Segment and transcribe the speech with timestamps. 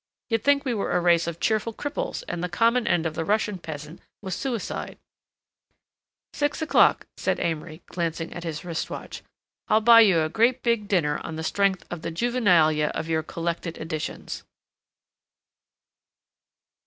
[0.31, 3.13] You'd think we were a race of cheerful cripples and that the common end of
[3.13, 4.97] the Russian peasant was suicide—"
[6.33, 9.21] "Six o'clock," said Amory, glancing at his wrist watch.
[9.67, 13.21] "I'll buy you a grea' big dinner on the strength of the Juvenalia of your
[13.21, 14.43] collected editions."